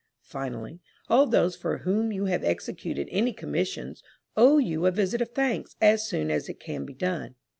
Finally, 0.23 0.79
all 1.09 1.27
those 1.27 1.55
for 1.55 1.77
whom 1.77 2.11
you 2.11 2.25
have 2.25 2.43
executed 2.43 3.07
any 3.11 3.31
commissions, 3.31 4.01
owe 4.35 4.57
you 4.57 4.87
a 4.87 4.89
visit 4.91 5.21
of 5.21 5.29
thanks 5.29 5.75
as 5.79 6.07
soon 6.07 6.31
as 6.31 6.49
it 6.49 6.59
can 6.59 6.85
be 6.85 6.93
done. 6.95 7.35